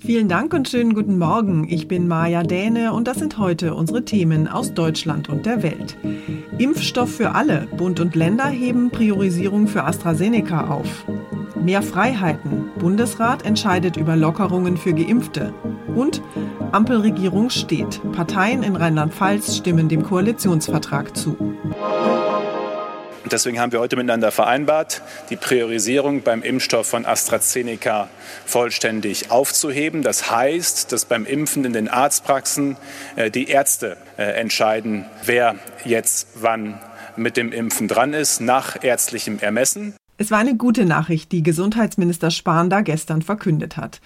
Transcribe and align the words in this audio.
Vielen 0.00 0.28
Dank 0.28 0.54
und 0.54 0.68
schönen 0.68 0.94
guten 0.94 1.18
Morgen. 1.18 1.66
Ich 1.68 1.88
bin 1.88 2.06
Maja 2.06 2.44
Däne 2.44 2.92
und 2.92 3.08
das 3.08 3.18
sind 3.18 3.36
heute 3.36 3.74
unsere 3.74 4.04
Themen 4.04 4.46
aus 4.46 4.72
Deutschland 4.72 5.28
und 5.28 5.44
der 5.44 5.62
Welt. 5.64 5.96
Impfstoff 6.58 7.16
für 7.16 7.34
alle. 7.34 7.66
Bund 7.76 7.98
und 7.98 8.14
Länder 8.14 8.46
heben 8.46 8.90
Priorisierung 8.90 9.66
für 9.66 9.84
AstraZeneca 9.84 10.68
auf. 10.68 11.04
Mehr 11.60 11.82
Freiheiten. 11.82 12.70
Bundesrat 12.78 13.44
entscheidet 13.44 13.96
über 13.96 14.14
Lockerungen 14.14 14.76
für 14.76 14.94
Geimpfte. 14.94 15.52
Und 15.94 16.22
Ampelregierung 16.70 17.50
steht. 17.50 18.00
Parteien 18.12 18.62
in 18.62 18.76
Rheinland-Pfalz 18.76 19.56
stimmen 19.56 19.88
dem 19.88 20.04
Koalitionsvertrag 20.04 21.16
zu. 21.16 21.36
Deswegen 23.32 23.60
haben 23.60 23.72
wir 23.72 23.80
heute 23.80 23.96
miteinander 23.96 24.30
vereinbart, 24.30 25.02
die 25.30 25.36
Priorisierung 25.36 26.22
beim 26.22 26.42
Impfstoff 26.42 26.86
von 26.86 27.04
AstraZeneca 27.04 28.08
vollständig 28.46 29.30
aufzuheben. 29.30 30.02
Das 30.02 30.30
heißt, 30.30 30.92
dass 30.92 31.04
beim 31.04 31.26
Impfen 31.26 31.64
in 31.64 31.72
den 31.72 31.88
Arztpraxen 31.88 32.76
äh, 33.16 33.30
die 33.30 33.48
Ärzte 33.48 33.96
äh, 34.16 34.22
entscheiden, 34.22 35.04
wer 35.24 35.56
jetzt 35.84 36.28
wann 36.34 36.80
mit 37.16 37.36
dem 37.36 37.52
Impfen 37.52 37.88
dran 37.88 38.14
ist, 38.14 38.40
nach 38.40 38.82
ärztlichem 38.82 39.38
Ermessen. 39.40 39.97
Es 40.20 40.32
war 40.32 40.38
eine 40.38 40.56
gute 40.56 40.84
Nachricht, 40.84 41.30
die 41.30 41.44
Gesundheitsminister 41.44 42.32
Spahn 42.32 42.70
da 42.70 42.80
gestern 42.80 43.22
verkündet 43.22 43.76
hat. 43.76 44.00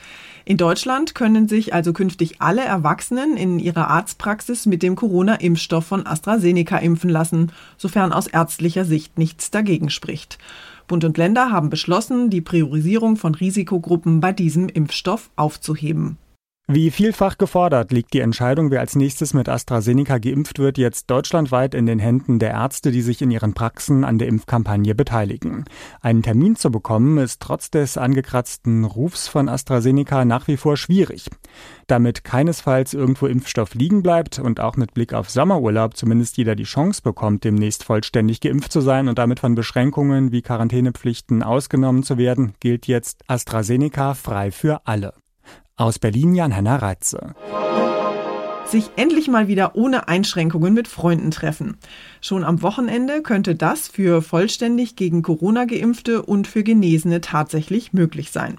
In 0.44 0.58
Deutschland 0.58 1.14
können 1.14 1.48
sich 1.48 1.72
also 1.72 1.94
künftig 1.94 2.42
alle 2.42 2.62
Erwachsenen 2.62 3.38
in 3.38 3.58
ihrer 3.58 3.88
Arztpraxis 3.88 4.66
mit 4.66 4.82
dem 4.82 4.94
Corona-Impfstoff 4.94 5.86
von 5.86 6.06
AstraZeneca 6.06 6.76
impfen 6.76 7.08
lassen, 7.08 7.50
sofern 7.78 8.12
aus 8.12 8.26
ärztlicher 8.26 8.84
Sicht 8.84 9.16
nichts 9.16 9.50
dagegen 9.50 9.88
spricht. 9.88 10.36
Bund 10.86 11.02
und 11.04 11.16
Länder 11.16 11.50
haben 11.50 11.70
beschlossen, 11.70 12.28
die 12.28 12.42
Priorisierung 12.42 13.16
von 13.16 13.34
Risikogruppen 13.34 14.20
bei 14.20 14.32
diesem 14.32 14.68
Impfstoff 14.68 15.30
aufzuheben. 15.36 16.18
Wie 16.68 16.92
vielfach 16.92 17.38
gefordert, 17.38 17.90
liegt 17.90 18.14
die 18.14 18.20
Entscheidung, 18.20 18.70
wer 18.70 18.78
als 18.78 18.94
nächstes 18.94 19.34
mit 19.34 19.48
AstraZeneca 19.48 20.18
geimpft 20.18 20.60
wird, 20.60 20.78
jetzt 20.78 21.10
deutschlandweit 21.10 21.74
in 21.74 21.86
den 21.86 21.98
Händen 21.98 22.38
der 22.38 22.52
Ärzte, 22.52 22.92
die 22.92 23.02
sich 23.02 23.20
in 23.20 23.32
ihren 23.32 23.52
Praxen 23.52 24.04
an 24.04 24.16
der 24.16 24.28
Impfkampagne 24.28 24.94
beteiligen. 24.94 25.64
Einen 26.00 26.22
Termin 26.22 26.54
zu 26.54 26.70
bekommen, 26.70 27.18
ist 27.18 27.42
trotz 27.42 27.72
des 27.72 27.98
angekratzten 27.98 28.84
Rufs 28.84 29.26
von 29.26 29.48
AstraZeneca 29.48 30.24
nach 30.24 30.46
wie 30.46 30.56
vor 30.56 30.76
schwierig. 30.76 31.28
Damit 31.88 32.22
keinesfalls 32.22 32.94
irgendwo 32.94 33.26
Impfstoff 33.26 33.74
liegen 33.74 34.04
bleibt 34.04 34.38
und 34.38 34.60
auch 34.60 34.76
mit 34.76 34.94
Blick 34.94 35.14
auf 35.14 35.30
Sommerurlaub 35.30 35.96
zumindest 35.96 36.36
jeder 36.36 36.54
die 36.54 36.62
Chance 36.62 37.02
bekommt, 37.02 37.42
demnächst 37.42 37.82
vollständig 37.82 38.40
geimpft 38.40 38.70
zu 38.70 38.80
sein 38.80 39.08
und 39.08 39.18
damit 39.18 39.40
von 39.40 39.56
Beschränkungen 39.56 40.30
wie 40.30 40.42
Quarantänepflichten 40.42 41.42
ausgenommen 41.42 42.04
zu 42.04 42.18
werden, 42.18 42.54
gilt 42.60 42.86
jetzt 42.86 43.24
AstraZeneca 43.26 44.14
frei 44.14 44.52
für 44.52 44.86
alle. 44.86 45.12
Aus 45.82 45.98
Berlin 45.98 46.36
Jan-Henner 46.36 46.80
Reitze. 46.80 47.34
Sich 48.66 48.90
endlich 48.94 49.26
mal 49.26 49.48
wieder 49.48 49.74
ohne 49.74 50.06
Einschränkungen 50.06 50.72
mit 50.74 50.86
Freunden 50.86 51.32
treffen. 51.32 51.76
Schon 52.20 52.44
am 52.44 52.62
Wochenende 52.62 53.20
könnte 53.20 53.56
das 53.56 53.88
für 53.88 54.22
vollständig 54.22 54.94
gegen 54.94 55.22
Corona 55.22 55.64
geimpfte 55.64 56.22
und 56.22 56.46
für 56.46 56.62
Genesene 56.62 57.20
tatsächlich 57.20 57.92
möglich 57.92 58.30
sein. 58.30 58.58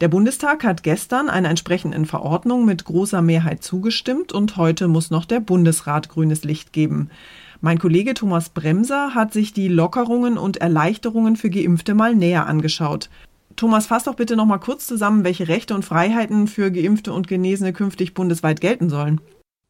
Der 0.00 0.08
Bundestag 0.08 0.64
hat 0.64 0.82
gestern 0.82 1.30
einer 1.30 1.50
entsprechenden 1.50 2.04
Verordnung 2.04 2.64
mit 2.64 2.84
großer 2.84 3.22
Mehrheit 3.22 3.62
zugestimmt 3.62 4.32
und 4.32 4.56
heute 4.56 4.88
muss 4.88 5.12
noch 5.12 5.26
der 5.26 5.38
Bundesrat 5.38 6.08
grünes 6.08 6.42
Licht 6.42 6.72
geben. 6.72 7.10
Mein 7.60 7.78
Kollege 7.78 8.12
Thomas 8.14 8.48
Bremser 8.48 9.14
hat 9.14 9.32
sich 9.32 9.52
die 9.52 9.68
Lockerungen 9.68 10.36
und 10.36 10.56
Erleichterungen 10.56 11.36
für 11.36 11.50
Geimpfte 11.50 11.94
mal 11.94 12.16
näher 12.16 12.46
angeschaut. 12.46 13.08
Thomas, 13.60 13.88
fass 13.88 14.04
doch 14.04 14.14
bitte 14.14 14.36
noch 14.36 14.46
mal 14.46 14.56
kurz 14.56 14.86
zusammen, 14.86 15.22
welche 15.22 15.46
Rechte 15.46 15.74
und 15.74 15.84
Freiheiten 15.84 16.46
für 16.46 16.72
Geimpfte 16.72 17.12
und 17.12 17.28
Genesene 17.28 17.74
künftig 17.74 18.14
bundesweit 18.14 18.62
gelten 18.62 18.88
sollen. 18.88 19.20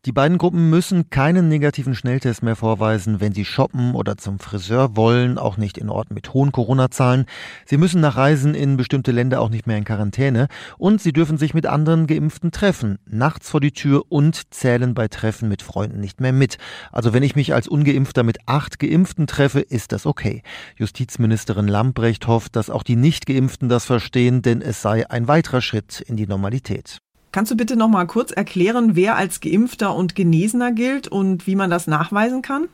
Die 0.06 0.12
beiden 0.12 0.38
Gruppen 0.38 0.70
müssen 0.70 1.10
keinen 1.10 1.50
negativen 1.50 1.94
Schnelltest 1.94 2.42
mehr 2.42 2.56
vorweisen, 2.56 3.20
wenn 3.20 3.34
sie 3.34 3.44
shoppen 3.44 3.94
oder 3.94 4.16
zum 4.16 4.38
Friseur 4.38 4.96
wollen, 4.96 5.36
auch 5.36 5.58
nicht 5.58 5.76
in 5.76 5.90
Orten 5.90 6.14
mit 6.14 6.32
hohen 6.32 6.52
Corona-Zahlen. 6.52 7.26
Sie 7.66 7.76
müssen 7.76 8.00
nach 8.00 8.16
Reisen 8.16 8.54
in 8.54 8.78
bestimmte 8.78 9.12
Länder 9.12 9.42
auch 9.42 9.50
nicht 9.50 9.66
mehr 9.66 9.76
in 9.76 9.84
Quarantäne 9.84 10.48
und 10.78 11.02
sie 11.02 11.12
dürfen 11.12 11.36
sich 11.36 11.52
mit 11.52 11.66
anderen 11.66 12.06
Geimpften 12.06 12.50
treffen, 12.50 12.98
nachts 13.04 13.50
vor 13.50 13.60
die 13.60 13.72
Tür 13.72 14.04
und 14.08 14.54
zählen 14.54 14.94
bei 14.94 15.06
Treffen 15.06 15.50
mit 15.50 15.60
Freunden 15.60 16.00
nicht 16.00 16.18
mehr 16.18 16.32
mit. 16.32 16.56
Also 16.92 17.12
wenn 17.12 17.22
ich 17.22 17.36
mich 17.36 17.52
als 17.52 17.68
Ungeimpfter 17.68 18.22
mit 18.22 18.38
acht 18.46 18.78
Geimpften 18.78 19.26
treffe, 19.26 19.60
ist 19.60 19.92
das 19.92 20.06
okay. 20.06 20.42
Justizministerin 20.76 21.68
Lambrecht 21.68 22.26
hofft, 22.26 22.56
dass 22.56 22.70
auch 22.70 22.84
die 22.84 22.96
Nicht-Geimpften 22.96 23.68
das 23.68 23.84
verstehen, 23.84 24.40
denn 24.40 24.62
es 24.62 24.80
sei 24.80 25.10
ein 25.10 25.28
weiterer 25.28 25.60
Schritt 25.60 26.00
in 26.00 26.16
die 26.16 26.26
Normalität. 26.26 27.02
Kannst 27.32 27.52
du 27.52 27.56
bitte 27.56 27.76
noch 27.76 27.88
mal 27.88 28.06
kurz 28.06 28.32
erklären, 28.32 28.96
wer 28.96 29.16
als 29.16 29.40
Geimpfter 29.40 29.94
und 29.94 30.14
Genesener 30.16 30.72
gilt 30.72 31.06
und 31.06 31.46
wie 31.46 31.54
man 31.54 31.70
das 31.70 31.86
nachweisen 31.86 32.42
kann? 32.42 32.68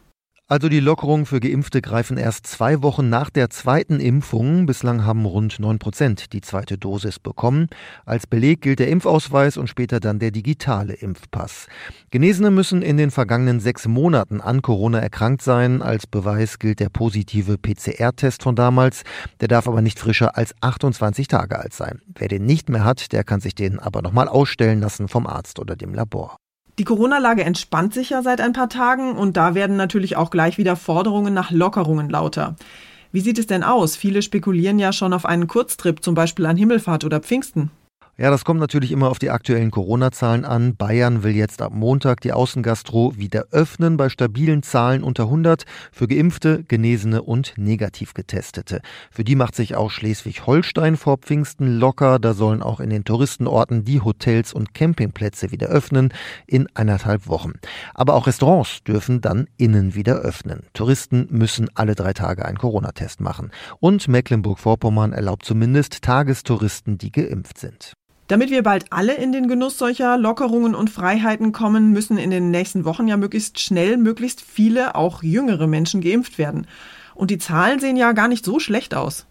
Also 0.48 0.68
die 0.68 0.78
Lockerungen 0.78 1.26
für 1.26 1.40
Geimpfte 1.40 1.82
greifen 1.82 2.18
erst 2.18 2.46
zwei 2.46 2.80
Wochen 2.80 3.08
nach 3.08 3.30
der 3.30 3.50
zweiten 3.50 3.98
Impfung. 3.98 4.66
Bislang 4.66 5.04
haben 5.04 5.24
rund 5.26 5.58
neun 5.58 5.80
Prozent 5.80 6.32
die 6.32 6.40
zweite 6.40 6.78
Dosis 6.78 7.18
bekommen. 7.18 7.66
Als 8.04 8.28
Beleg 8.28 8.60
gilt 8.60 8.78
der 8.78 8.86
Impfausweis 8.86 9.56
und 9.56 9.66
später 9.66 9.98
dann 9.98 10.20
der 10.20 10.30
digitale 10.30 10.92
Impfpass. 10.92 11.66
Genesene 12.12 12.52
müssen 12.52 12.82
in 12.82 12.96
den 12.96 13.10
vergangenen 13.10 13.58
sechs 13.58 13.88
Monaten 13.88 14.40
an 14.40 14.62
Corona 14.62 15.00
erkrankt 15.00 15.42
sein. 15.42 15.82
Als 15.82 16.06
Beweis 16.06 16.60
gilt 16.60 16.78
der 16.78 16.90
positive 16.90 17.58
PCR-Test 17.58 18.44
von 18.44 18.54
damals. 18.54 19.02
Der 19.40 19.48
darf 19.48 19.66
aber 19.66 19.82
nicht 19.82 19.98
frischer 19.98 20.36
als 20.36 20.54
28 20.60 21.26
Tage 21.26 21.58
alt 21.58 21.74
sein. 21.74 22.02
Wer 22.14 22.28
den 22.28 22.46
nicht 22.46 22.68
mehr 22.68 22.84
hat, 22.84 23.10
der 23.10 23.24
kann 23.24 23.40
sich 23.40 23.56
den 23.56 23.80
aber 23.80 24.00
nochmal 24.00 24.28
ausstellen 24.28 24.78
lassen 24.78 25.08
vom 25.08 25.26
Arzt 25.26 25.58
oder 25.58 25.74
dem 25.74 25.92
Labor. 25.92 26.36
Die 26.78 26.84
Corona-Lage 26.84 27.42
entspannt 27.42 27.94
sich 27.94 28.10
ja 28.10 28.22
seit 28.22 28.40
ein 28.40 28.52
paar 28.52 28.68
Tagen 28.68 29.16
und 29.16 29.38
da 29.38 29.54
werden 29.54 29.76
natürlich 29.76 30.16
auch 30.16 30.30
gleich 30.30 30.58
wieder 30.58 30.76
Forderungen 30.76 31.32
nach 31.32 31.50
Lockerungen 31.50 32.10
lauter. 32.10 32.54
Wie 33.12 33.20
sieht 33.20 33.38
es 33.38 33.46
denn 33.46 33.62
aus? 33.62 33.96
Viele 33.96 34.20
spekulieren 34.20 34.78
ja 34.78 34.92
schon 34.92 35.14
auf 35.14 35.24
einen 35.24 35.46
Kurztrip, 35.46 36.04
zum 36.04 36.14
Beispiel 36.14 36.44
an 36.44 36.58
Himmelfahrt 36.58 37.04
oder 37.04 37.20
Pfingsten. 37.20 37.70
Ja, 38.18 38.30
das 38.30 38.46
kommt 38.46 38.60
natürlich 38.60 38.92
immer 38.92 39.10
auf 39.10 39.18
die 39.18 39.28
aktuellen 39.28 39.70
Corona-Zahlen 39.70 40.46
an. 40.46 40.74
Bayern 40.74 41.22
will 41.22 41.36
jetzt 41.36 41.60
ab 41.60 41.74
Montag 41.74 42.22
die 42.22 42.32
Außengastro 42.32 43.12
wieder 43.18 43.48
öffnen 43.50 43.98
bei 43.98 44.08
stabilen 44.08 44.62
Zahlen 44.62 45.02
unter 45.02 45.24
100 45.24 45.66
für 45.92 46.08
Geimpfte, 46.08 46.64
Genesene 46.66 47.20
und 47.20 47.52
negativ 47.58 48.14
Getestete. 48.14 48.80
Für 49.10 49.22
die 49.22 49.34
macht 49.36 49.54
sich 49.54 49.74
auch 49.74 49.90
Schleswig-Holstein 49.90 50.96
vor 50.96 51.18
Pfingsten 51.18 51.78
locker. 51.78 52.18
Da 52.18 52.32
sollen 52.32 52.62
auch 52.62 52.80
in 52.80 52.88
den 52.88 53.04
Touristenorten 53.04 53.84
die 53.84 54.00
Hotels 54.00 54.54
und 54.54 54.72
Campingplätze 54.72 55.50
wieder 55.50 55.66
öffnen 55.66 56.10
in 56.46 56.68
eineinhalb 56.72 57.28
Wochen. 57.28 57.52
Aber 57.92 58.14
auch 58.14 58.26
Restaurants 58.26 58.82
dürfen 58.82 59.20
dann 59.20 59.46
innen 59.58 59.94
wieder 59.94 60.14
öffnen. 60.20 60.62
Touristen 60.72 61.26
müssen 61.28 61.68
alle 61.74 61.94
drei 61.94 62.14
Tage 62.14 62.46
einen 62.46 62.56
Corona-Test 62.56 63.20
machen. 63.20 63.50
Und 63.78 64.08
Mecklenburg-Vorpommern 64.08 65.12
erlaubt 65.12 65.44
zumindest 65.44 66.00
Tagestouristen, 66.00 66.96
die 66.96 67.12
geimpft 67.12 67.58
sind. 67.58 67.92
Damit 68.28 68.50
wir 68.50 68.62
bald 68.62 68.86
alle 68.90 69.14
in 69.14 69.30
den 69.30 69.46
Genuss 69.46 69.78
solcher 69.78 70.18
Lockerungen 70.18 70.74
und 70.74 70.90
Freiheiten 70.90 71.52
kommen, 71.52 71.92
müssen 71.92 72.18
in 72.18 72.30
den 72.30 72.50
nächsten 72.50 72.84
Wochen 72.84 73.06
ja 73.06 73.16
möglichst 73.16 73.60
schnell 73.60 73.96
möglichst 73.96 74.40
viele, 74.40 74.96
auch 74.96 75.22
jüngere 75.22 75.68
Menschen 75.68 76.00
geimpft 76.00 76.36
werden. 76.36 76.66
Und 77.14 77.30
die 77.30 77.38
Zahlen 77.38 77.78
sehen 77.78 77.96
ja 77.96 78.12
gar 78.12 78.28
nicht 78.28 78.44
so 78.44 78.58
schlecht 78.58 78.94
aus. 78.94 79.26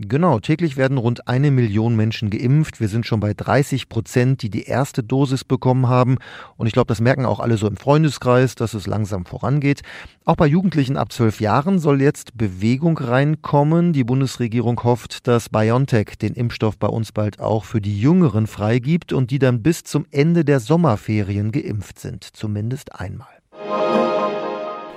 Genau, 0.00 0.40
täglich 0.40 0.76
werden 0.76 0.98
rund 0.98 1.28
eine 1.28 1.52
Million 1.52 1.94
Menschen 1.94 2.28
geimpft. 2.28 2.80
Wir 2.80 2.88
sind 2.88 3.06
schon 3.06 3.20
bei 3.20 3.32
30 3.32 3.88
Prozent, 3.88 4.42
die 4.42 4.50
die 4.50 4.64
erste 4.64 5.04
Dosis 5.04 5.44
bekommen 5.44 5.88
haben. 5.88 6.16
Und 6.56 6.66
ich 6.66 6.72
glaube, 6.72 6.88
das 6.88 7.00
merken 7.00 7.24
auch 7.24 7.38
alle 7.38 7.56
so 7.56 7.68
im 7.68 7.76
Freundeskreis, 7.76 8.56
dass 8.56 8.74
es 8.74 8.88
langsam 8.88 9.24
vorangeht. 9.24 9.82
Auch 10.24 10.34
bei 10.34 10.48
Jugendlichen 10.48 10.96
ab 10.96 11.12
zwölf 11.12 11.38
Jahren 11.38 11.78
soll 11.78 12.02
jetzt 12.02 12.36
Bewegung 12.36 12.98
reinkommen. 12.98 13.92
Die 13.92 14.02
Bundesregierung 14.02 14.82
hofft, 14.82 15.28
dass 15.28 15.48
BioNTech 15.48 16.18
den 16.20 16.34
Impfstoff 16.34 16.76
bei 16.76 16.88
uns 16.88 17.12
bald 17.12 17.38
auch 17.38 17.64
für 17.64 17.80
die 17.80 18.00
Jüngeren 18.00 18.48
freigibt 18.48 19.12
und 19.12 19.30
die 19.30 19.38
dann 19.38 19.62
bis 19.62 19.84
zum 19.84 20.06
Ende 20.10 20.44
der 20.44 20.58
Sommerferien 20.58 21.52
geimpft 21.52 22.00
sind. 22.00 22.24
Zumindest 22.24 22.98
einmal. 22.98 23.28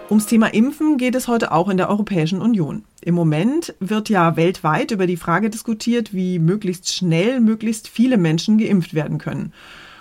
Ums 0.09 0.25
Thema 0.25 0.53
Impfen 0.53 0.97
geht 0.97 1.15
es 1.15 1.27
heute 1.27 1.51
auch 1.51 1.67
in 1.67 1.75
der 1.75 1.89
Europäischen 1.89 2.41
Union. 2.41 2.85
Im 3.01 3.13
Moment 3.13 3.75
wird 3.81 4.07
ja 4.07 4.37
weltweit 4.37 4.91
über 4.91 5.05
die 5.05 5.17
Frage 5.17 5.49
diskutiert, 5.49 6.13
wie 6.13 6.39
möglichst 6.39 6.93
schnell 6.93 7.41
möglichst 7.41 7.89
viele 7.89 8.17
Menschen 8.17 8.57
geimpft 8.57 8.93
werden 8.93 9.17
können. 9.17 9.51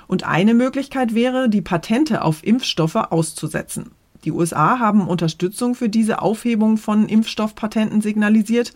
Und 0.07 0.23
eine 0.23 0.55
Möglichkeit 0.55 1.17
wäre, 1.17 1.49
die 1.49 1.61
Patente 1.61 2.23
auf 2.23 2.47
Impfstoffe 2.47 2.95
auszusetzen. 2.95 3.91
Die 4.25 4.31
USA 4.31 4.79
haben 4.79 5.09
Unterstützung 5.09 5.75
für 5.75 5.89
diese 5.89 6.23
Aufhebung 6.23 6.77
von 6.77 7.09
Impfstoffpatenten 7.09 8.01
signalisiert 8.01 8.75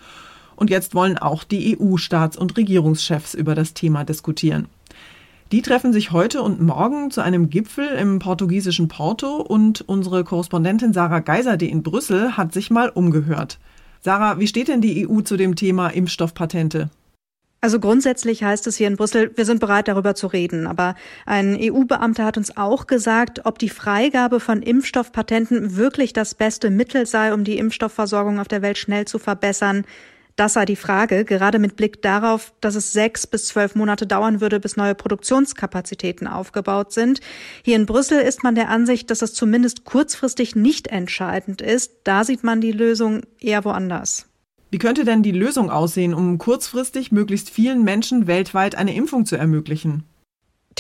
und 0.57 0.69
jetzt 0.69 0.97
wollen 0.97 1.17
auch 1.17 1.45
die 1.45 1.79
EU-Staats- 1.79 2.37
und 2.37 2.57
Regierungschefs 2.57 3.35
über 3.35 3.55
das 3.55 3.73
Thema 3.73 4.03
diskutieren. 4.03 4.67
Die 5.53 5.63
treffen 5.63 5.93
sich 5.93 6.13
heute 6.13 6.43
und 6.43 6.61
morgen 6.61 7.11
zu 7.11 7.23
einem 7.23 7.51
Gipfel 7.51 7.89
im 7.89 8.21
portugiesischen 8.21 8.87
Porto 8.87 9.39
und 9.39 9.81
unsere 9.81 10.23
Korrespondentin 10.23 10.93
Sarah 10.93 11.19
Geiserde 11.19 11.67
in 11.67 11.83
Brüssel 11.83 12.37
hat 12.37 12.53
sich 12.53 12.71
mal 12.71 12.89
umgehört. 12.89 13.59
Sarah, 14.01 14.39
wie 14.39 14.47
steht 14.47 14.69
denn 14.69 14.81
die 14.81 15.09
EU 15.09 15.23
zu 15.23 15.37
dem 15.37 15.57
Thema 15.57 15.89
Impfstoffpatente? 15.89 16.89
Also 17.61 17.81
grundsätzlich 17.81 18.45
heißt 18.45 18.69
es 18.69 18.77
hier 18.77 18.87
in 18.87 18.97
Brüssel, 18.97 19.33
wir 19.35 19.45
sind 19.45 19.59
bereit 19.59 19.89
darüber 19.89 20.15
zu 20.15 20.29
reden. 20.29 20.69
Aber 20.69 20.95
ein 21.27 21.59
EU-Beamter 21.61 22.25
hat 22.25 22.39
uns 22.39 22.57
auch 22.57 22.87
gesagt, 22.87 23.45
ob 23.45 23.59
die 23.59 23.69
Freigabe 23.69 24.39
von 24.39 24.63
Impfstoffpatenten 24.63 25.77
wirklich 25.77 26.13
das 26.13 26.37
beste 26.37 26.71
Mittel 26.71 27.07
sei, 27.07 27.35
um 27.35 27.43
die 27.43 27.59
Impfstoffversorgung 27.59 28.39
auf 28.39 28.49
der 28.49 28.63
Welt 28.63 28.79
schnell 28.79 29.05
zu 29.05 29.19
verbessern. 29.19 29.85
Das 30.41 30.55
sei 30.55 30.65
die 30.65 30.75
Frage, 30.75 31.27
gerade 31.27 31.59
mit 31.59 31.77
Blick 31.77 32.01
darauf, 32.01 32.55
dass 32.63 32.75
es 32.75 32.95
sechs 32.95 33.27
bis 33.27 33.49
zwölf 33.49 33.75
Monate 33.75 34.07
dauern 34.07 34.41
würde, 34.41 34.59
bis 34.59 34.75
neue 34.75 34.95
Produktionskapazitäten 34.95 36.27
aufgebaut 36.27 36.93
sind. 36.95 37.21
Hier 37.63 37.77
in 37.77 37.85
Brüssel 37.85 38.23
ist 38.23 38.43
man 38.43 38.55
der 38.55 38.71
Ansicht, 38.71 39.11
dass 39.11 39.21
es 39.21 39.35
zumindest 39.35 39.85
kurzfristig 39.85 40.57
nicht 40.57 40.87
entscheidend 40.87 41.61
ist. 41.61 41.93
Da 42.05 42.25
sieht 42.25 42.43
man 42.43 42.63
die 42.63 42.73
Lösung 42.73 43.21
eher 43.39 43.67
woanders. 43.67 44.31
Wie 44.71 44.79
könnte 44.79 45.05
denn 45.05 45.23
die 45.23 45.31
Lösung 45.31 45.69
aussehen, 45.69 46.15
um 46.15 46.39
kurzfristig 46.39 47.13
möglichst 47.13 47.51
vielen 47.51 47.85
Menschen 47.85 48.27
weltweit 48.27 48.77
eine 48.77 48.95
Impfung 48.95 49.27
zu 49.27 49.37
ermöglichen? 49.37 50.05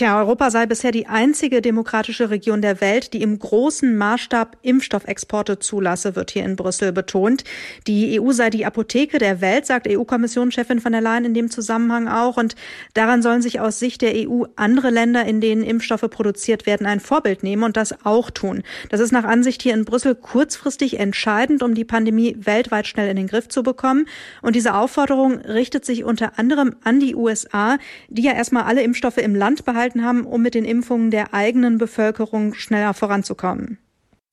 Tja, 0.01 0.19
Europa 0.19 0.51
sei 0.51 0.65
bisher 0.65 0.93
die 0.93 1.09
einzige 1.09 1.61
demokratische 1.61 2.31
Region 2.31 2.63
der 2.63 2.81
Welt, 2.81 3.13
die 3.13 3.21
im 3.21 3.39
großen 3.39 3.99
Maßstab 3.99 4.57
Impfstoffexporte 4.63 5.59
zulasse, 5.59 6.17
wird 6.17 6.31
hier 6.31 6.43
in 6.47 6.57
Brüssel 6.57 6.91
betont. 6.91 7.45
Die 7.87 8.19
EU 8.19 8.33
sei 8.33 8.49
die 8.49 8.65
Apotheke 8.65 9.19
der 9.19 9.43
Welt, 9.43 9.67
sagt 9.67 9.87
EU-Kommissionschefin 9.87 10.81
von 10.81 10.93
der 10.93 11.03
Leyen 11.03 11.27
in 11.27 11.35
dem 11.35 11.51
Zusammenhang 11.51 12.09
auch. 12.09 12.39
Und 12.39 12.57
daran 12.95 13.21
sollen 13.21 13.43
sich 13.43 13.61
aus 13.61 13.79
Sicht 13.79 14.01
der 14.01 14.15
EU 14.15 14.45
andere 14.57 14.89
Länder, 14.89 15.27
in 15.27 15.43
denen 15.43 15.63
Impfstoffe 15.63 16.09
produziert 16.09 16.65
werden, 16.65 16.87
ein 16.87 17.01
Vorbild 17.01 17.43
nehmen 17.43 17.65
und 17.65 17.77
das 17.77 18.07
auch 18.07 18.31
tun. 18.31 18.63
Das 18.89 19.01
ist 19.01 19.13
nach 19.13 19.25
Ansicht 19.25 19.61
hier 19.61 19.75
in 19.75 19.85
Brüssel 19.85 20.15
kurzfristig 20.15 20.99
entscheidend, 20.99 21.63
um 21.63 21.75
die 21.75 21.85
Pandemie 21.85 22.39
weltweit 22.39 22.87
schnell 22.87 23.11
in 23.11 23.17
den 23.17 23.27
Griff 23.27 23.49
zu 23.49 23.63
bekommen. 23.63 24.07
Und 24.41 24.57
diese 24.57 24.73
Aufforderung 24.77 25.41
richtet 25.43 25.85
sich 25.85 26.05
unter 26.05 26.39
anderem 26.39 26.77
an 26.85 27.01
die 27.01 27.15
USA, 27.15 27.77
die 28.09 28.23
ja 28.23 28.33
erstmal 28.33 28.63
alle 28.63 28.81
Impfstoffe 28.81 29.19
im 29.19 29.35
Land 29.35 29.67
behalten 29.67 29.90
gehalten 29.91 30.05
haben, 30.05 30.25
um 30.25 30.43
mit 30.43 30.55
den 30.55 30.65
Impfungen 30.65 31.11
der 31.11 31.35
eigenen 31.35 31.79
Bevölkerung 31.79 32.55
schneller 32.55 32.95
voranzukommen. 32.95 33.79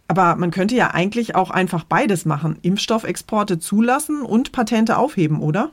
Aber 0.08 0.36
man 0.36 0.52
könnte 0.52 0.76
ja 0.76 0.92
eigentlich 0.92 1.36
auch 1.36 1.52
einfach 1.52 1.84
beides 1.84 2.26
machen. 2.26 2.58
Impfstoffexporte 2.62 3.60
zulassen 3.60 4.22
und 4.22 4.52
Patente 4.52 4.98
aufheben, 4.98 5.42
oder? 5.42 5.72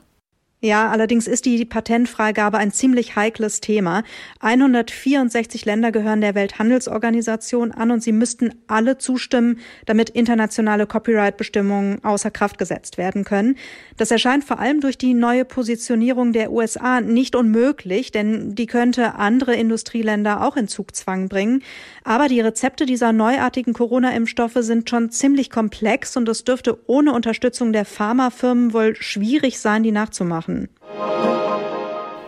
Ja, 0.65 0.89
allerdings 0.89 1.27
ist 1.27 1.45
die 1.45 1.63
Patentfreigabe 1.63 2.57
ein 2.57 2.71
ziemlich 2.71 3.15
heikles 3.15 3.61
Thema. 3.61 4.01
164 4.39 5.63
Länder 5.63 5.91
gehören 5.91 6.21
der 6.21 6.33
Welthandelsorganisation 6.33 7.71
an 7.71 7.91
und 7.91 8.01
sie 8.01 8.11
müssten 8.11 8.49
alle 8.65 8.97
zustimmen, 8.97 9.59
damit 9.85 10.09
internationale 10.09 10.87
Copyright-Bestimmungen 10.87 12.03
außer 12.03 12.31
Kraft 12.31 12.57
gesetzt 12.57 12.97
werden 12.97 13.25
können. 13.25 13.57
Das 13.97 14.09
erscheint 14.09 14.43
vor 14.43 14.57
allem 14.57 14.81
durch 14.81 14.97
die 14.97 15.13
neue 15.13 15.45
Positionierung 15.45 16.33
der 16.33 16.51
USA 16.51 16.99
nicht 16.99 17.35
unmöglich, 17.35 18.11
denn 18.11 18.55
die 18.55 18.65
könnte 18.65 19.13
andere 19.19 19.53
Industrieländer 19.53 20.41
auch 20.41 20.57
in 20.57 20.67
Zugzwang 20.67 21.29
bringen. 21.29 21.61
Aber 22.03 22.27
die 22.27 22.41
Rezepte 22.41 22.87
dieser 22.87 23.13
neuartigen 23.13 23.73
Corona-Impfstoffe 23.73 24.57
sind 24.61 24.89
schon 24.89 25.11
ziemlich 25.11 25.51
komplex 25.51 26.17
und 26.17 26.27
es 26.27 26.43
dürfte 26.43 26.79
ohne 26.87 27.13
Unterstützung 27.13 27.71
der 27.71 27.85
Pharmafirmen 27.85 28.73
wohl 28.73 28.95
schwierig 28.95 29.59
sein, 29.59 29.83
die 29.83 29.91
nachzumachen 29.91 30.54
machen. 30.55 30.69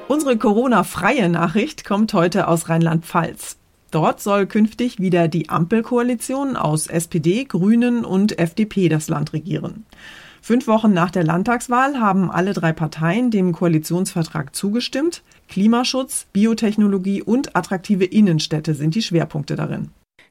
Unsere 0.08 0.38
Corona-freie 0.38 1.30
Nachricht 1.30 1.84
kommt 1.86 2.14
heute 2.14 2.48
aus 2.48 2.70
Rheinland-Pfalz. 2.70 3.58
Dort 3.92 4.22
soll 4.22 4.48
künftig 4.48 5.00
wieder 5.00 5.28
die 5.28 5.50
Ampelkoalition 5.50 6.56
aus 6.56 6.88
SPD, 6.88 7.46
Grünen 7.46 8.04
und 8.04 8.38
FDP 8.38 8.90
das 8.90 9.08
Land 9.08 9.34
regieren. 9.34 9.86
Fünf 10.42 10.68
Wochen 10.68 10.94
nach 10.94 11.12
der 11.12 11.24
Landtagswahl 11.24 12.00
haben 12.00 12.32
alle 12.32 12.54
drei 12.54 12.72
Parteien 12.72 13.32
dem 13.32 13.52
Koalitionsvertrag 13.54 14.56
zugestimmt. 14.56 15.24
Klimaschutz, 15.50 16.28
Biotechnologie 16.32 17.22
und 17.22 17.56
attraktive 17.56 18.06
Innenstädte 18.06 18.74
sind 18.74 18.96
die 18.96 19.02
Schwerpunkte 19.02 19.56
darin. 19.56 19.90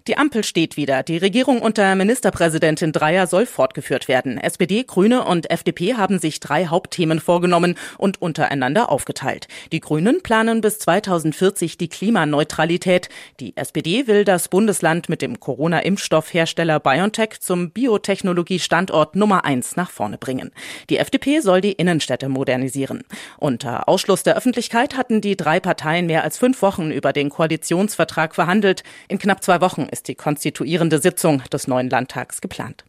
Die 0.09 0.19
Ampel 0.19 0.45
steht 0.45 0.77
wieder. 0.77 1.03
Die 1.03 1.17
Regierung 1.17 1.61
unter 1.61 1.93
Ministerpräsidentin 1.97 2.93
Dreyer 2.93 3.27
soll 3.27 3.45
fortgeführt 3.45 4.07
werden. 4.07 4.39
SPD, 4.39 4.85
Grüne 4.85 5.25
und 5.25 5.51
FDP 5.51 5.95
haben 5.95 6.21
sich 6.21 6.39
drei 6.39 6.67
Hauptthemen 6.67 7.19
vorgenommen 7.19 7.75
und 7.99 8.23
untereinander 8.23 8.93
aufgeteilt. 8.93 9.49
Die 9.73 9.81
Grünen 9.81 10.23
planen 10.23 10.61
bis 10.61 10.79
2040 10.79 11.77
die 11.77 11.89
Klimaneutralität. 11.89 13.09
Die 13.41 13.57
SPD 13.57 14.07
will 14.07 14.25
das 14.25 14.47
Bundesland 14.47 15.09
mit 15.09 15.23
dem 15.23 15.41
Corona-Impfstoffhersteller 15.41 16.79
BioNTech 16.79 17.41
zum 17.41 17.73
Biotechnologie-Standort 17.73 19.17
Nummer 19.17 19.45
eins 19.45 19.75
nach 19.75 19.91
vorne 19.91 20.19
bringen. 20.19 20.53
Die 20.89 20.99
FDP 20.99 21.41
soll 21.41 21.61
die 21.61 21.73
Innenstädte 21.73 22.29
modernisieren. 22.29 23.03
Unter 23.39 23.89
Ausschluss 23.89 24.23
der 24.23 24.37
Öffentlichkeit 24.37 24.97
hatten 24.97 25.21
die 25.21 25.37
drei 25.37 25.59
Parteien 25.59 26.07
mehr 26.07 26.23
als 26.23 26.39
fünf 26.39 26.63
Wochen 26.63 26.93
über 26.93 27.13
den 27.13 27.29
Koalitionsvertrag 27.29 28.37
verhandelt. 28.37 28.85
In 29.09 29.19
knapp 29.19 29.43
zwei 29.43 29.61
Wochen 29.61 29.89
ist 29.97 30.09
die 30.09 30.15
konstituierende 30.15 31.01
Sitzung 31.01 31.43
des 31.51 31.69
neuen 31.69 31.89
Landtags 31.89 32.43
geplant. 32.43 32.85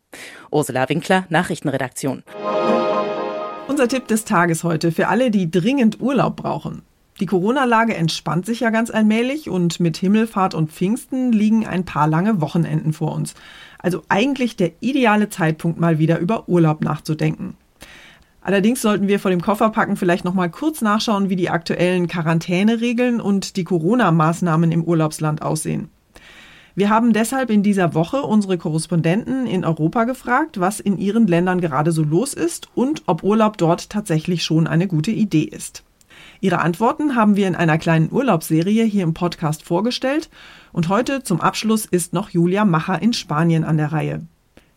Ursula 0.52 0.90
Winkler, 0.90 1.26
Nachrichtenredaktion. 1.30 2.24
Unser 3.70 3.88
Tipp 3.88 4.10
des 4.10 4.26
Tages 4.26 4.66
heute 4.66 4.92
für 4.92 5.08
alle, 5.08 5.32
die 5.32 5.50
dringend 5.50 6.02
Urlaub 6.02 6.36
brauchen. 6.36 6.82
Die 7.22 7.26
Corona-Lage 7.26 7.96
entspannt 7.96 8.46
sich 8.46 8.60
ja 8.60 8.72
ganz 8.72 8.90
allmählich 8.90 9.50
und 9.50 9.80
mit 9.80 9.96
Himmelfahrt 9.96 10.54
und 10.54 10.70
Pfingsten 10.70 11.32
liegen 11.32 11.66
ein 11.66 11.86
paar 11.86 12.10
lange 12.10 12.42
Wochenenden 12.42 12.92
vor 12.92 13.16
uns. 13.16 13.34
Also 13.80 14.04
eigentlich 14.10 14.58
der 14.58 14.72
ideale 14.82 15.30
Zeitpunkt, 15.30 15.80
mal 15.80 16.00
wieder 16.00 16.20
über 16.20 16.50
Urlaub 16.50 16.84
nachzudenken. 16.84 17.56
Allerdings 18.42 18.82
sollten 18.82 19.08
wir 19.08 19.20
vor 19.20 19.32
dem 19.32 19.42
Kofferpacken 19.42 19.96
vielleicht 19.96 20.26
noch 20.26 20.34
mal 20.34 20.50
kurz 20.50 20.82
nachschauen, 20.82 21.30
wie 21.30 21.38
die 21.38 21.50
aktuellen 21.50 22.08
Quarantäneregeln 22.08 23.22
und 23.22 23.56
die 23.56 23.64
Corona-Maßnahmen 23.64 24.74
im 24.74 24.84
Urlaubsland 24.84 25.42
aussehen. 25.42 25.90
Wir 26.78 26.92
haben 26.92 27.12
deshalb 27.12 27.50
in 27.50 27.64
dieser 27.64 27.96
Woche 27.96 28.22
unsere 28.22 28.60
Korrespondenten 28.60 29.48
in 29.48 29.66
Europa 29.66 30.04
gefragt, 30.04 30.60
was 30.60 30.80
in 30.80 31.00
ihren 31.00 31.26
Ländern 31.26 31.60
gerade 31.60 31.92
so 31.92 32.04
los 32.04 32.36
ist 32.36 32.70
und 32.76 33.02
ob 33.08 33.24
Urlaub 33.24 33.58
dort 33.58 33.90
tatsächlich 33.90 34.44
schon 34.44 34.68
eine 34.68 34.86
gute 34.86 35.10
Idee 35.10 35.42
ist. 35.46 35.84
Ihre 36.40 36.60
Antworten 36.60 37.16
haben 37.16 37.36
wir 37.36 37.48
in 37.48 37.56
einer 37.56 37.80
kleinen 37.80 38.12
Urlaubsserie 38.12 38.84
hier 38.84 39.02
im 39.02 39.16
Podcast 39.16 39.64
vorgestellt 39.64 40.30
und 40.72 40.88
heute 40.88 41.24
zum 41.24 41.42
Abschluss 41.42 41.88
ist 41.88 42.14
noch 42.14 42.30
Julia 42.30 42.64
Macher 42.64 43.02
in 43.02 43.14
Spanien 43.14 43.64
an 43.64 43.78
der 43.78 43.92
Reihe. 43.92 44.28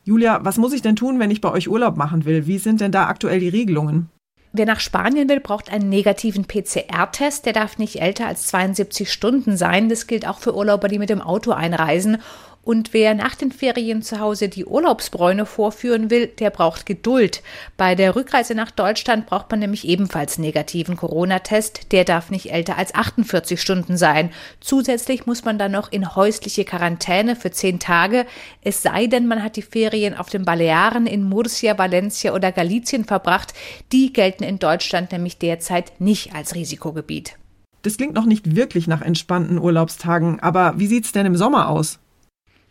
Julia, 0.02 0.40
was 0.42 0.56
muss 0.56 0.72
ich 0.72 0.80
denn 0.80 0.96
tun, 0.96 1.18
wenn 1.18 1.30
ich 1.30 1.42
bei 1.42 1.52
euch 1.52 1.68
Urlaub 1.68 1.98
machen 1.98 2.24
will? 2.24 2.46
Wie 2.46 2.56
sind 2.56 2.80
denn 2.80 2.92
da 2.92 3.08
aktuell 3.08 3.40
die 3.40 3.50
Regelungen? 3.50 4.08
Wer 4.52 4.66
nach 4.66 4.80
Spanien 4.80 5.28
will, 5.28 5.38
braucht 5.38 5.70
einen 5.72 5.88
negativen 5.88 6.44
PCR-Test. 6.44 7.46
Der 7.46 7.52
darf 7.52 7.78
nicht 7.78 8.00
älter 8.00 8.26
als 8.26 8.48
72 8.48 9.12
Stunden 9.12 9.56
sein. 9.56 9.88
Das 9.88 10.08
gilt 10.08 10.26
auch 10.26 10.38
für 10.38 10.56
Urlauber, 10.56 10.88
die 10.88 10.98
mit 10.98 11.08
dem 11.08 11.20
Auto 11.20 11.52
einreisen. 11.52 12.18
Und 12.62 12.92
wer 12.92 13.14
nach 13.14 13.34
den 13.34 13.52
Ferien 13.52 14.02
zu 14.02 14.20
Hause 14.20 14.50
die 14.50 14.66
Urlaubsbräune 14.66 15.46
vorführen 15.46 16.10
will, 16.10 16.26
der 16.26 16.50
braucht 16.50 16.84
Geduld. 16.84 17.42
Bei 17.78 17.94
der 17.94 18.14
Rückreise 18.14 18.54
nach 18.54 18.70
Deutschland 18.70 19.26
braucht 19.26 19.50
man 19.50 19.60
nämlich 19.60 19.88
ebenfalls 19.88 20.36
negativen 20.36 20.96
Corona-Test. 20.96 21.90
Der 21.92 22.04
darf 22.04 22.30
nicht 22.30 22.52
älter 22.52 22.76
als 22.76 22.94
48 22.94 23.60
Stunden 23.60 23.96
sein. 23.96 24.30
Zusätzlich 24.60 25.24
muss 25.24 25.44
man 25.44 25.58
dann 25.58 25.72
noch 25.72 25.90
in 25.90 26.14
häusliche 26.14 26.66
Quarantäne 26.66 27.34
für 27.34 27.50
zehn 27.50 27.78
Tage. 27.78 28.26
Es 28.62 28.82
sei 28.82 29.06
denn, 29.06 29.26
man 29.26 29.42
hat 29.42 29.56
die 29.56 29.62
Ferien 29.62 30.14
auf 30.14 30.28
den 30.28 30.44
Balearen 30.44 31.06
in 31.06 31.24
Murcia, 31.24 31.78
Valencia 31.78 32.34
oder 32.34 32.52
Galizien 32.52 33.06
verbracht. 33.06 33.54
Die 33.90 34.12
gelten 34.12 34.44
in 34.44 34.58
Deutschland 34.58 35.12
nämlich 35.12 35.38
derzeit 35.38 35.98
nicht 35.98 36.34
als 36.34 36.54
Risikogebiet. 36.54 37.36
Das 37.82 37.96
klingt 37.96 38.12
noch 38.12 38.26
nicht 38.26 38.54
wirklich 38.54 38.86
nach 38.86 39.00
entspannten 39.00 39.58
Urlaubstagen, 39.58 40.40
aber 40.40 40.74
wie 40.76 40.86
sieht's 40.86 41.12
denn 41.12 41.24
im 41.24 41.36
Sommer 41.36 41.70
aus? 41.70 41.98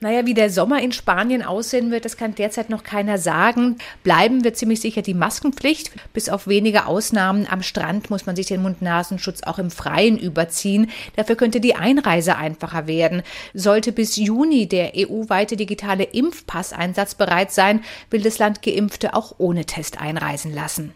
Naja, 0.02 0.26
wie 0.26 0.34
der 0.34 0.50
Sommer 0.50 0.82
in 0.82 0.94
Spanien 0.94 1.44
aussehen 1.44 1.92
wird, 1.92 2.06
das 2.06 2.16
kann 2.16 2.34
derzeit 2.34 2.70
noch 2.70 2.84
keiner 2.84 3.18
sagen. 3.18 3.76
Bleiben 4.02 4.46
wird 4.46 4.56
ziemlich 4.56 4.80
sicher 4.80 5.02
die 5.02 5.14
Maskenpflicht. 5.14 5.92
Bis 6.14 6.30
auf 6.30 6.48
wenige 6.48 6.86
Ausnahmen 6.86 7.46
am 7.50 7.62
Strand 7.62 8.10
muss 8.10 8.26
man 8.26 8.38
sich 8.38 8.46
den 8.46 8.62
Mund-Nasenschutz 8.62 9.44
auch 9.44 9.60
im 9.60 9.70
Freien 9.70 10.18
überziehen. 10.18 10.90
Dafür 11.18 11.36
könnte 11.36 11.60
die 11.60 11.76
Einreise 11.76 12.38
einfacher 12.38 12.88
werden. 12.88 13.24
Sollte 13.54 13.92
bis 13.92 14.16
Juni 14.16 14.68
der 14.68 14.94
EU-weite 14.96 15.58
digitale 15.58 16.06
Impfpass 16.06 16.72
einsatzbereit 16.72 17.52
sein, 17.52 17.82
will 18.10 18.22
das 18.22 18.40
Land 18.40 18.62
Geimpfte 18.62 19.14
auch 19.14 19.36
ohne 19.38 19.66
Test 19.66 20.00
einreisen 20.00 20.54
lassen. 20.54 20.94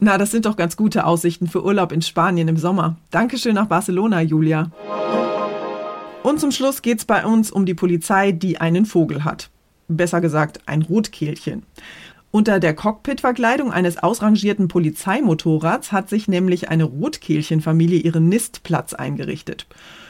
Na, 0.00 0.18
das 0.18 0.32
sind 0.32 0.44
doch 0.46 0.56
ganz 0.56 0.76
gute 0.76 1.06
Aussichten 1.06 1.46
für 1.46 1.64
Urlaub 1.64 1.92
in 1.92 2.02
Spanien 2.02 2.48
im 2.48 2.56
Sommer. 2.56 2.96
Dankeschön 3.12 3.54
nach 3.54 3.66
Barcelona, 3.66 4.22
Julia. 4.22 4.72
Und 6.24 6.40
zum 6.40 6.52
Schluss 6.52 6.80
geht 6.80 7.00
es 7.00 7.04
bei 7.04 7.26
uns 7.26 7.50
um 7.50 7.66
die 7.66 7.74
Polizei, 7.74 8.32
die 8.32 8.58
einen 8.58 8.86
Vogel 8.86 9.24
hat. 9.24 9.50
Besser 9.88 10.22
gesagt, 10.22 10.60
ein 10.64 10.80
Rotkehlchen. 10.80 11.64
Unter 12.30 12.60
der 12.60 12.72
Cockpitverkleidung 12.72 13.70
eines 13.70 14.02
ausrangierten 14.02 14.66
Polizeimotorrads 14.66 15.92
hat 15.92 16.08
sich 16.08 16.26
nämlich 16.26 16.70
eine 16.70 16.84
Rotkehlchenfamilie 16.84 17.98
ihren 17.98 18.30
Nistplatz 18.30 18.94
eingerichtet. 18.94 19.66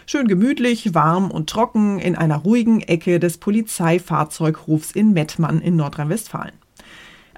Schön 0.07 0.29
gemütlich, 0.29 0.95
warm 0.95 1.33
und 1.33 1.51
trocken 1.51 1.99
in 1.99 2.15
einer 2.15 2.37
ruhigen 2.37 2.81
Ecke 2.81 3.19
des 3.19 3.39
Polizeifahrzeughofs 3.39 4.93
in 4.93 5.15
Mettmann 5.15 5.61
in 5.61 5.75
Nordrhein-Westfalen. 5.75 6.55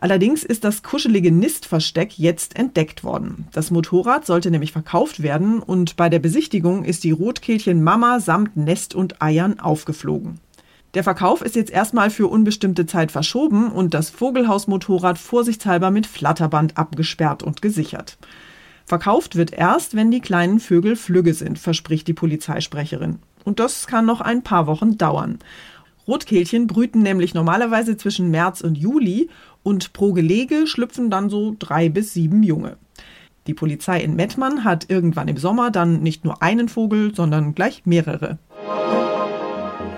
Allerdings 0.07 0.45
ist 0.45 0.63
das 0.63 0.85
kuschelige 0.85 1.33
Nistversteck 1.33 2.17
jetzt 2.17 2.55
entdeckt 2.57 3.03
worden. 3.03 3.49
Das 3.53 3.73
Motorrad 3.73 4.25
sollte 4.25 4.53
nämlich 4.53 4.71
verkauft 4.71 5.21
werden 5.21 5.59
und 5.59 5.97
bei 5.97 6.09
der 6.09 6.21
Besichtigung 6.21 6.85
ist 6.85 7.03
die 7.03 7.11
Rotkehlchen 7.11 7.83
Mama 7.83 8.21
samt 8.21 8.57
Nest 8.57 8.95
und 8.95 9.21
Eiern 9.21 9.59
aufgeflogen. 9.59 10.39
Der 10.95 11.03
Verkauf 11.03 11.43
ist 11.43 11.57
jetzt 11.57 11.73
erstmal 11.73 12.11
für 12.11 12.29
unbestimmte 12.29 12.87
Zeit 12.87 13.11
verschoben 13.11 13.73
und 13.73 13.95
das 13.95 14.09
Vogelhausmotorrad 14.11 15.19
vorsichtshalber 15.19 15.91
mit 15.91 16.07
Flatterband 16.07 16.79
abgesperrt 16.79 17.43
und 17.43 17.61
gesichert. 17.61 18.17
Verkauft 18.85 19.35
wird 19.35 19.53
erst, 19.53 19.97
wenn 19.97 20.13
die 20.13 20.21
kleinen 20.21 20.61
Vögel 20.61 20.95
flügge 20.95 21.35
sind, 21.35 21.59
verspricht 21.59 22.07
die 22.07 22.15
Polizeisprecherin. 22.15 23.19
Und 23.43 23.59
das 23.59 23.89
kann 23.89 24.07
noch 24.07 24.21
ein 24.21 24.45
paar 24.45 24.69
Wochen 24.69 24.99
dauern. 24.99 25.41
Rotkehlchen 26.07 26.67
brüten 26.67 27.03
nämlich 27.03 27.35
normalerweise 27.35 27.97
zwischen 27.97 28.31
März 28.31 28.61
und 28.61 28.79
Juli 28.79 29.29
und 29.63 29.93
pro 29.93 30.13
Gelege 30.13 30.67
schlüpfen 30.67 31.11
dann 31.11 31.29
so 31.29 31.57
drei 31.59 31.89
bis 31.89 32.15
sieben 32.15 32.43
Junge. 32.43 32.77
Die 33.47 33.55
Polizei 33.55 34.01
in 34.01 34.17
Mettmann 34.17 34.65
hat 34.65 34.91
irgendwann 34.91 35.29
im 35.29 35.37
Sommer 35.37 35.71
dann 35.71 36.03
nicht 36.03 36.25
nur 36.25 36.43
einen 36.43 36.69
Vogel, 36.69 37.15
sondern 37.15 37.55
gleich 37.55 37.83
mehrere. 37.85 38.39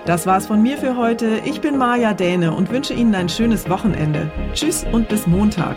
Das 0.05 0.27
war's 0.27 0.47
von 0.47 0.63
mir 0.63 0.79
für 0.79 0.97
heute. 0.97 1.41
Ich 1.45 1.61
bin 1.61 1.77
Maja 1.77 2.15
Däne 2.15 2.55
und 2.55 2.71
wünsche 2.71 2.95
Ihnen 2.95 3.15
ein 3.15 3.29
schönes 3.29 3.69
Wochenende. 3.69 4.31
Tschüss 4.55 4.87
und 4.91 5.09
bis 5.09 5.27
Montag. 5.27 5.77